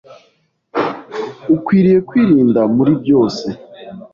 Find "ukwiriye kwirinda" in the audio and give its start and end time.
1.55-2.61